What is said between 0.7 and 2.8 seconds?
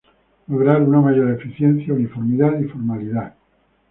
una mayor eficiencia, uniformidad y